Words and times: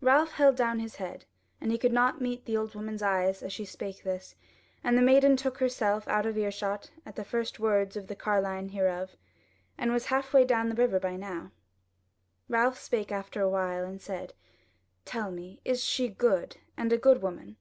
Ralph 0.00 0.32
held 0.32 0.56
down 0.56 0.80
his 0.80 0.96
head, 0.96 1.26
and 1.60 1.70
he 1.70 1.78
could 1.78 1.92
not 1.92 2.20
meet 2.20 2.44
the 2.44 2.56
old 2.56 2.74
woman's 2.74 3.02
eyes 3.04 3.40
as 3.40 3.52
she 3.52 3.64
spake 3.64 4.02
thus; 4.02 4.34
and 4.82 4.98
the 4.98 5.00
maiden 5.00 5.36
took 5.36 5.58
herself 5.58 6.08
out 6.08 6.26
of 6.26 6.36
earshot 6.36 6.90
at 7.06 7.14
the 7.14 7.22
first 7.22 7.60
words 7.60 7.96
of 7.96 8.08
the 8.08 8.16
carline 8.16 8.70
hereof, 8.70 9.14
and 9.78 9.92
was 9.92 10.06
halfway 10.06 10.44
down 10.44 10.66
to 10.68 10.74
the 10.74 10.82
river 10.82 10.98
by 10.98 11.14
now. 11.14 11.52
Ralph 12.48 12.78
spake 12.80 13.12
after 13.12 13.40
a 13.40 13.48
while 13.48 13.84
and 13.84 14.00
said: 14.02 14.34
"Tell 15.04 15.30
me, 15.30 15.60
is 15.64 15.84
she 15.84 16.08
good, 16.08 16.56
and 16.76 16.92
a 16.92 16.98
good 16.98 17.22
woman?" 17.22 17.56